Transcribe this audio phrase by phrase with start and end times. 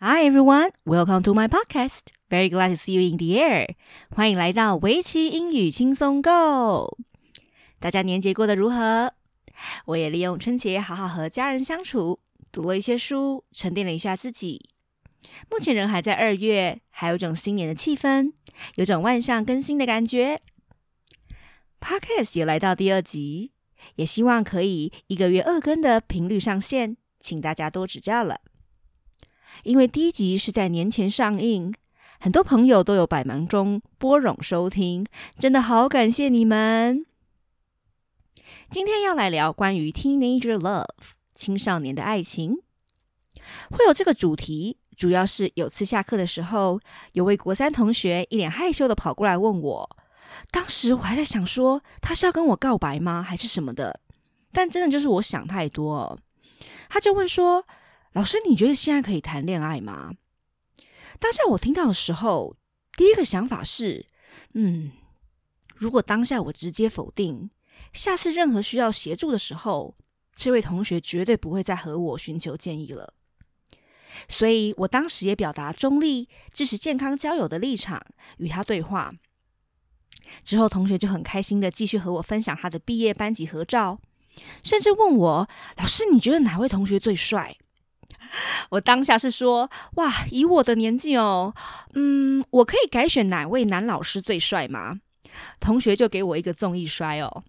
[0.00, 2.12] Hi everyone, welcome to my podcast.
[2.30, 3.74] Very glad to see you in the air.
[4.10, 6.96] 欢迎来到围棋英语轻松 Go。
[7.80, 9.12] 大家年节过得如何？
[9.86, 12.20] 我也利用春节好好和家人相处，
[12.52, 14.70] 读了一些书，沉淀了一下自己。
[15.50, 18.34] 目前人还在二月，还有种新年的气氛，
[18.76, 20.40] 有种万象更新的感觉。
[21.80, 23.50] Podcast 也来到第二集，
[23.96, 28.42] 也希望可以一个月二更的频率上线，请大家多指教了。
[29.64, 31.74] 因为第一集是在年前上映，
[32.20, 35.06] 很多朋友都有百忙中拨冗收听，
[35.38, 37.04] 真的好感谢你们。
[38.70, 40.86] 今天要来聊关于 teenager love
[41.34, 42.58] 青少年的爱情，
[43.70, 46.80] 会有这个主题，主要是有次下课的时候，
[47.12, 49.96] 有位国三同学一脸害羞的跑过来问我，
[50.50, 54.00] 当时我还在想说他是要跟我告白吗，还是什么的？
[54.52, 56.18] 但真的就是我想太多，
[56.88, 57.66] 他就问说。
[58.12, 60.14] 老师，你觉得现在可以谈恋爱吗？
[61.20, 62.56] 当下我听到的时候，
[62.96, 64.06] 第一个想法是，
[64.54, 64.92] 嗯，
[65.74, 67.50] 如果当下我直接否定，
[67.92, 69.96] 下次任何需要协助的时候，
[70.34, 73.14] 这位同学绝对不会再和我寻求建议了。
[74.26, 78.04] 所以我当时也表达中立、支持健康交友的立场，
[78.38, 79.14] 与他对话。
[80.42, 84.00] 之后，同学就很开心的继续和我分享他的毕业班级合照，
[84.64, 85.48] 甚至问我
[85.78, 87.56] ：“老师，你觉得哪位同学最帅？”
[88.70, 91.54] 我当下是说，哇，以我的年纪哦，
[91.94, 95.00] 嗯，我可以改选哪位男老师最帅吗？
[95.60, 97.44] 同学就给我一个综艺摔哦。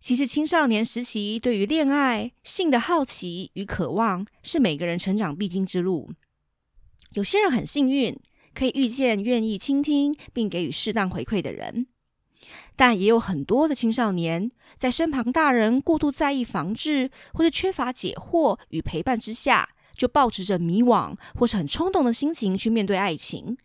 [0.00, 6.12] 其实青少年时期对于恋爱、性的好奇与渴望，是每个人成长必经之路。
[7.12, 8.20] 有些人很幸运，
[8.52, 11.86] 可以遇见愿意倾听并给予适当回馈的人。
[12.76, 23.56] 但也有很多的青少年，在身旁大人过度在意防治，或者缺乏解惑与陪伴之下，就抱持着迷惘或是很冲动的心情去面对爱情，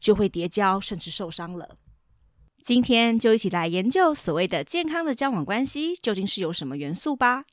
[0.00, 1.76] 就会跌跤甚至受伤了。
[2.62, 7.44] 今天就一起来研究所谓的健康的交往关系究竟是有什么元素吧。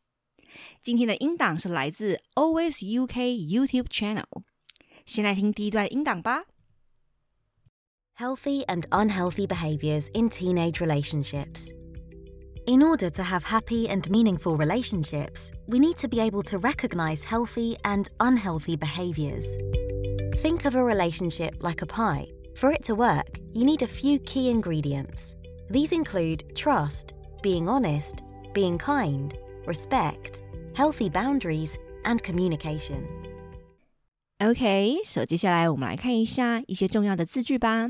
[0.81, 4.24] 今天的音档是来自 Always UK YouTube Channel，
[5.06, 6.44] 先来听第一段音档吧。
[8.21, 11.72] Healthy and unhealthy behaviours in teenage relationships.
[12.66, 17.25] In order to have happy and meaningful relationships, we need to be able to recognise
[17.25, 19.56] healthy and unhealthy behaviours.
[20.43, 22.27] Think of a relationship like a pie.
[22.56, 25.34] For it to work, you need a few key ingredients.
[25.71, 28.16] These include trust, being honest,
[28.53, 29.33] being kind,
[29.65, 30.43] respect,
[30.75, 33.06] healthy boundaries, and communication.
[34.41, 37.88] OK，所接下来我们来看一下一些重要的字句吧。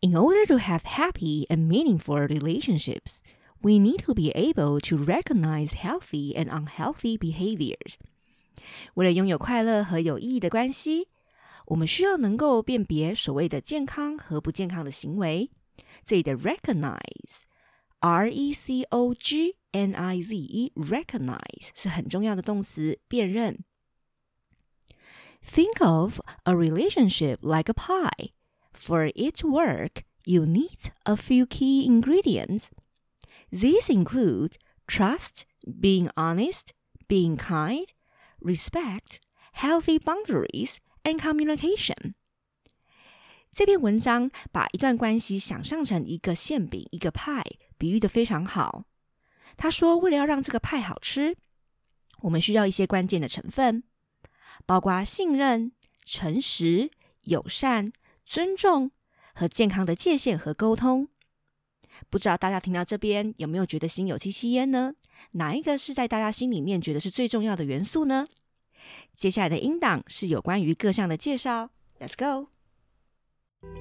[0.00, 3.20] in order to have happy and meaningful relationships,
[3.62, 7.94] we need to be able to recognize healthy and unhealthy behaviors.
[8.94, 11.08] 为了拥有快乐和有意义的关系，
[11.66, 15.50] 我们需要能够辨别所谓的健康和不健康的行为。
[16.04, 23.64] 这里的 recognize，r e c o g n i z e，recognize 是很重要的动词，辨认。
[25.42, 28.32] Think of a relationship like a pie.
[28.78, 32.70] For it to work, you need a few key ingredients.
[33.50, 36.72] These include trust, being honest,
[37.08, 37.86] being kind,
[38.40, 39.20] respect,
[39.52, 42.14] healthy boundaries, and communication.
[43.52, 47.44] 这篇文章把一段关系想象成一个馅饼、一个派，
[47.78, 48.84] 比喻的非常好。
[49.56, 51.36] 他说，为了要让这个派好吃，
[52.22, 53.84] 我们需要一些关键的成分，
[54.66, 55.70] 包括信任、
[56.04, 56.90] 诚实、
[57.22, 57.92] 友善。
[58.29, 58.91] 尊重
[59.33, 61.07] 和健康的界限和沟通，
[62.11, 64.93] 不知道大家听到这边有没有觉得心有戚戚焉呢？
[65.31, 68.27] 哪一个是在大家心里面觉得是最重要的元素呢？
[69.15, 71.71] 接下来的音档是有关于各项的介绍。
[71.99, 72.49] Let's go.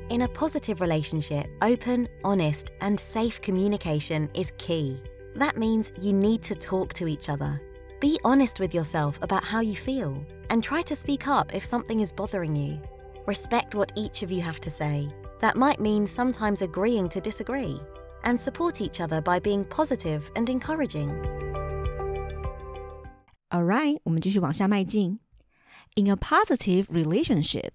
[0.08, 4.96] In a positive relationship, open, honest, and safe communication is key.
[5.36, 7.60] That means you need to talk to each other.
[8.00, 12.00] Be honest with yourself about how you feel and try to speak up if something
[12.00, 12.78] is bothering you.
[13.27, 15.09] Respect what each of you have to say.
[15.39, 17.79] That might mean sometimes agreeing to disagree.
[18.23, 21.11] And support each other by being positive and encouraging.
[23.53, 25.19] Alright, 我们继续往下迈进。
[25.95, 27.71] In a positive relationship,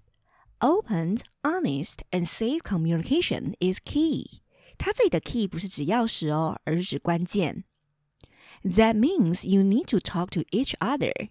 [0.59, 4.41] open, honest, and safe communication is key.
[4.77, 7.63] 它这里的 key 不是指钥匙哦，而是指关键。
[8.63, 11.29] That means you need to talk to each other.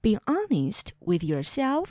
[0.00, 1.90] Be honest with yourself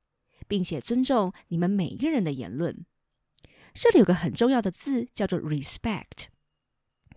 [0.51, 2.85] 并且尊重你们每一个人的言论。
[3.73, 6.25] 这里有个很重要的字，叫做 respect，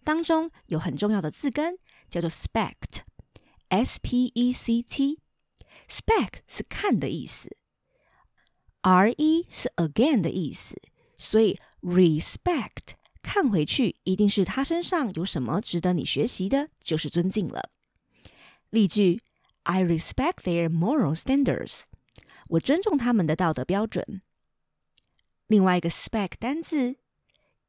[0.05, 1.77] 当中有很重要的字根，
[2.09, 5.19] 叫做 spect，s p e c t。
[5.89, 7.57] spect 是看的意思
[8.83, 10.81] ，r e 是 again 的意思，
[11.19, 17.71] 所以 respect 看回去一定是他身上有什么值得你学习的，就是尊敬了。
[18.71, 19.23] 例句
[19.65, 21.87] ：I respect their moral standards。
[22.55, 24.23] 我尊重他们的道德标准。
[25.47, 26.97] 另外一个 spec 单字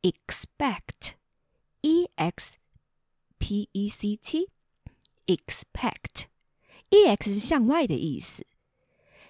[0.02, 2.58] expect，e x
[3.38, 6.26] p e c t，expect。
[6.90, 8.46] e x 是向外的意思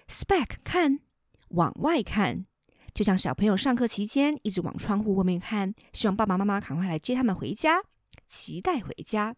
[0.06, 1.00] ，spec 看
[1.48, 2.44] 往外看，
[2.92, 7.82] 就像小朋友上课期间一直往窗户外面看，希望爸爸妈妈赶快来接他们回家，
[8.26, 9.34] 期待回家。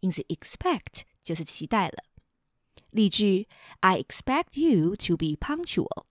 [0.00, 2.04] 因此，expect 就是期待了。
[2.90, 3.48] 例句
[3.80, 6.04] ：I expect you to be punctual。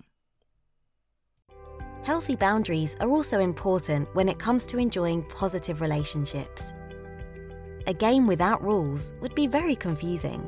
[2.05, 6.73] Healthy boundaries are also important when it comes to enjoying positive relationships.
[7.87, 10.41] A game without rules would be very confusing.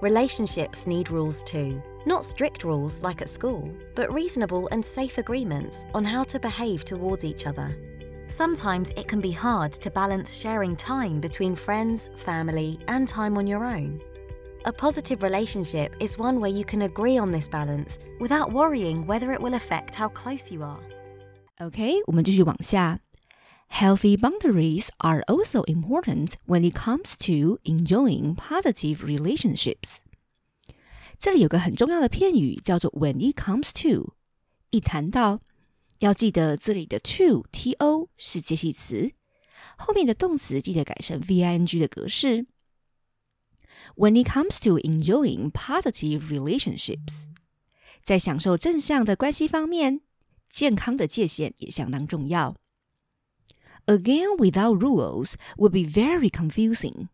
[0.00, 1.82] Relationships need rules too.
[2.06, 6.84] Not strict rules like at school, but reasonable and safe agreements on how to behave
[6.84, 7.76] towards each other.
[8.28, 13.46] Sometimes it can be hard to balance sharing time between friends, family, and time on
[13.46, 14.00] your own.
[14.64, 19.32] A positive relationship is one where you can agree on this balance without worrying whether
[19.32, 20.80] it will affect how close you are.
[21.58, 23.00] OK，我们继续往下。
[23.68, 30.00] Healthy boundaries are also important when it comes to enjoying positive relationships。
[31.18, 34.14] 这里有个很重要的片语叫做 "when it comes to"。
[34.70, 35.40] 一谈到，
[35.98, 39.12] 要记得这里的 "to" t o 是介系词，
[39.76, 42.46] 后面的动词记得改成 v i n g 的格式。
[43.96, 47.26] When it comes to enjoying positive relationships，
[48.02, 50.02] 在享受正向的关系方面。
[50.50, 52.56] 健康的界限也相当重要。
[53.86, 57.08] Again, without rules would be very confusing.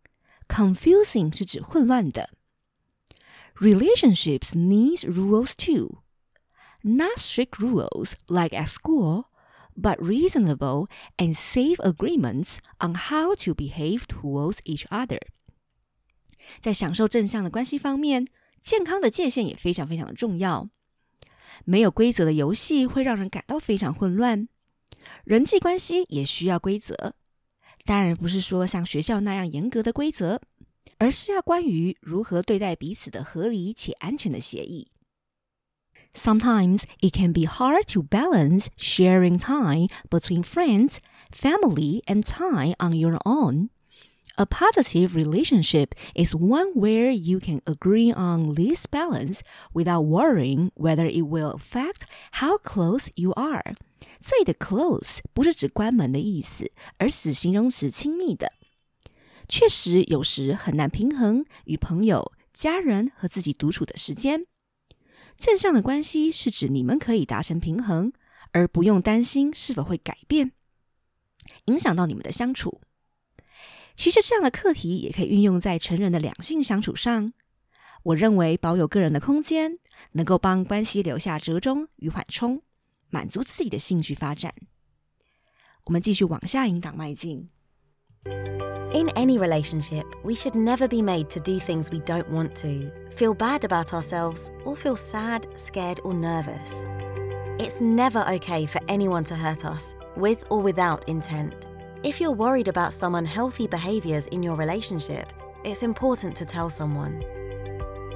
[0.48, 2.30] Confusing 是指混乱的。
[3.56, 5.98] Relationships need rules too.
[6.82, 9.24] Not strict rules like at school,
[9.74, 15.20] but reasonable and safe agreements on how to behave towards each other.
[16.60, 18.28] 在享受正向的关系方面，
[18.62, 20.68] 健康的界限也非常非常的重要。
[21.64, 24.48] 没有规则的游戏会让人感到非常混乱，
[25.24, 27.14] 人际关系也需要规则。
[27.84, 30.40] 当然不是说像学校那样严格的规则，
[30.98, 34.88] 而是要关于如何对待彼此的合理且安全的协议。
[36.14, 40.98] Sometimes it can be hard to balance sharing time between friends,
[41.30, 43.68] family, and time on your own.
[44.38, 49.40] A positive relationship is one where you can agree on this balance
[49.74, 53.76] without worrying whether it will affect how close you are.
[54.20, 58.52] 这里的 close 不是指关门的意思，而是指形容词亲密的。
[59.48, 64.46] 确实，有时很难平衡与朋友、家人和自己独处的时间。
[65.41, 68.13] 正向的关系是指你们可以达成平衡，
[68.51, 70.51] 而不用担心是否会改变，
[71.65, 72.79] 影响到你们的相处。
[73.95, 77.33] 其实这样的课题也可以运用在成人的两性相处上。
[78.03, 79.79] 我认为保有个人的空间，
[80.11, 82.61] 能够帮关系留下折中与缓冲，
[83.09, 84.53] 满足自己的兴趣发展。
[85.85, 87.49] 我们继续往下引导迈进。
[88.93, 93.33] In any relationship, we should never be made to do things we don't want to, feel
[93.33, 96.83] bad about ourselves, or feel sad, scared, or nervous.
[97.57, 101.67] It's never okay for anyone to hurt us, with or without intent.
[102.03, 105.31] If you're worried about some unhealthy behaviours in your relationship,
[105.63, 107.23] it's important to tell someone.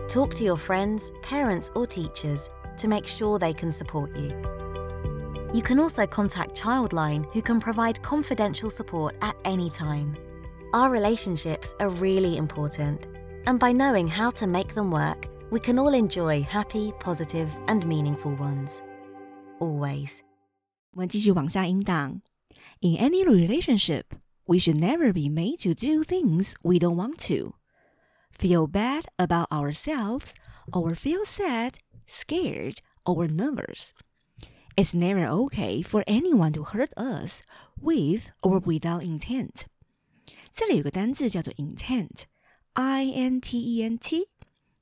[0.10, 4.36] Talk to your friends, parents, or teachers to make sure they can support you.
[5.54, 10.18] You can also contact Childline, who can provide confidential support at any time.
[10.75, 13.07] Our relationships are really important,
[13.47, 17.87] and by knowing how to make them work, we can all enjoy happy, positive, and
[17.87, 18.81] meaningful ones.
[19.59, 20.21] Always.
[20.93, 21.93] 我们继续往下引导。
[22.81, 24.05] In any relationship,
[24.47, 27.55] we should never be made to do things we don't want to,
[28.31, 30.35] feel bad about ourselves,
[30.73, 33.93] or feel sad, scared, or nervous.
[34.77, 37.43] It's never okay for anyone to hurt us
[37.81, 39.67] with or without intent.
[40.56, 44.30] 这里有个单字叫做 intent，i n t e n t。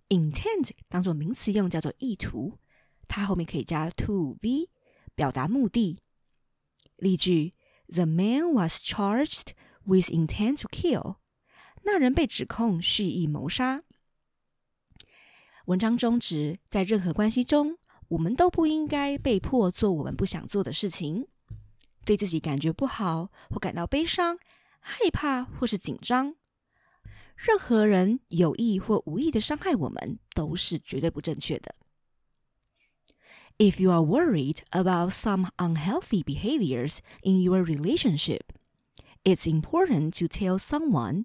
[0.10, 2.60] intent 当做名词用，叫做意图，
[3.08, 4.70] 它后面可以加 to v，
[5.16, 5.98] 表达目的。
[6.98, 7.56] 例句
[7.88, 9.54] ：The man was charged
[9.84, 11.16] with intent to kill。
[11.82, 13.82] 那人被指控蓄意谋杀。
[15.66, 21.26] 文章中指，在任何关系中，我们都不应该被迫做我们不想做的事情。
[22.06, 24.38] 对自己感觉不好或感到悲伤。
[24.83, 26.35] 害怕或是紧张，
[27.37, 31.75] 任何人有意或无意的伤害我们，都是绝对不正确的。
[33.59, 38.53] If you are worried about some unhealthy behaviors in your relationship,
[39.25, 41.25] it's important to tell someone,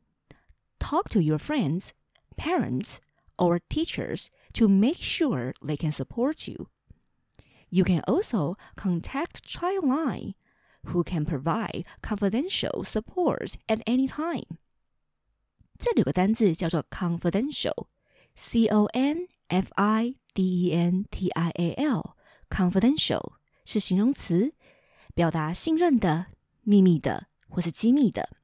[0.80, 1.90] talk to your friends,
[2.36, 2.98] parents,
[3.38, 6.68] or teachers to make sure they can support you.
[7.70, 10.34] You can also contact Childline
[10.84, 14.58] who can provide confidential support at any time。
[15.78, 23.34] 这里有个单字叫做 confidential，c o n f i d e n t i a l，confidential
[23.66, 24.54] 是形容词，
[25.14, 26.28] 表达信任的、
[26.62, 28.38] 秘密的或是机密的。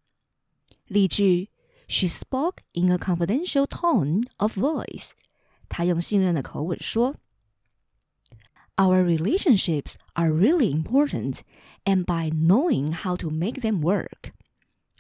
[0.86, 1.50] 例句：
[1.88, 5.12] She spoke in a confidential tone of voice。
[5.67, 7.15] 她用信任的口吻说。
[8.75, 11.41] Our relationships are really important,
[11.83, 14.31] and by knowing how to make them work,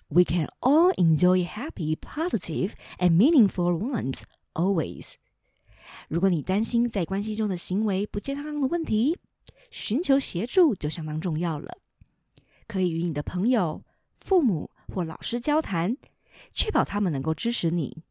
[0.09, 5.13] we can all enjoy happy, positive, and meaningful ones always.
[6.09, 9.17] 如果你担心在关系中的行为不健康的问题，
[9.71, 11.77] 寻求协助就相当重要了。
[12.67, 15.95] 可以与你的朋友、父母或老师交谈，
[16.51, 18.03] 确保他们能够支持你。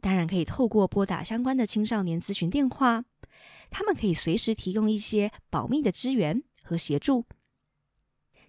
[0.00, 3.04] 当然，可以透过拨打相关的青少年咨询电话。
[3.69, 7.25] 他们可以随时提供一些保密的资源和协助。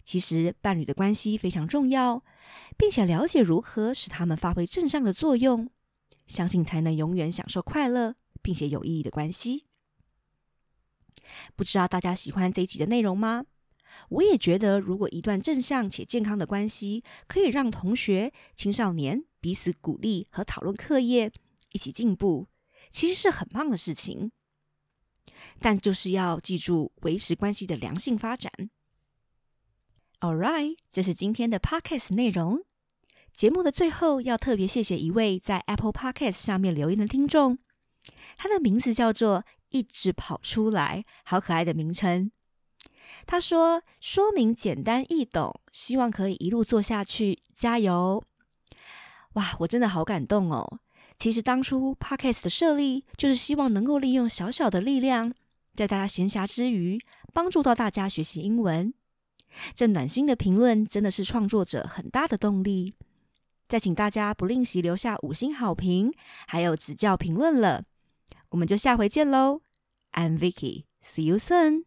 [0.04, 2.22] 其实，伴侣的关系非常重要，
[2.76, 5.68] 并且了解如何使他们发挥正向的作用，
[6.26, 9.66] 相信才能永远享受快乐并且有意义的关系。
[11.56, 13.46] 不知道大家喜欢这一集的内容吗？
[14.10, 21.32] 我也觉得，如果一段正向且健康的关系可以让同学、青少年彼此鼓励和讨论课业，
[21.72, 22.46] 一起进步，
[22.90, 24.30] 其实是很棒的事情。
[25.60, 28.52] 但就是要记住维持关系的良性发展。
[30.20, 32.64] All right，这是今天的 podcast 内容。
[33.32, 37.58] 节目的最后要特别谢谢一位在 Apple Podcast 上面留言的听众，
[38.38, 42.30] 他的名字叫做“一直跑出来”，好可爱的名称。
[43.26, 48.24] 他说：“说明简单易懂，希望可以一路做下去，加油！”
[49.34, 50.80] 哇，我真的好感动哦。
[51.18, 55.32] 其实当初 Podcast 的设立，就是希望能够利用小小的力量。
[55.74, 56.98] 在大家闲暇之余，
[57.32, 58.92] 帮助到大家学习英文。
[59.74, 62.94] 这暖心的评论真的是创作者很大的动力。
[63.68, 66.12] 再请大家不吝惜留下五星好评，
[66.46, 67.84] 还有指教评论了。
[68.50, 69.60] 我们就下回见喽
[70.12, 71.84] ！I'm Vicky，See you soon。